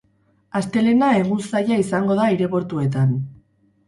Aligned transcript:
Astelehena 0.59 1.09
egun 1.17 1.43
zaila 1.49 1.77
izango 1.81 2.15
da 2.21 2.25
aireportuetan. 2.31 3.13